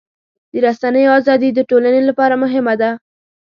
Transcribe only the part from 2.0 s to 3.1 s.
لپاره مهمه ده.